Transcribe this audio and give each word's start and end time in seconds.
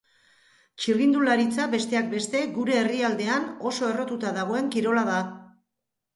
Txirrindularitza, 0.85 1.67
besteak 1.73 2.07
beste, 2.13 2.41
gure 2.57 2.79
herrialdean 2.79 3.47
oso 3.75 3.93
errotuta 3.93 4.35
dagoen 4.41 4.75
kirola 4.79 5.07
da. 5.13 5.21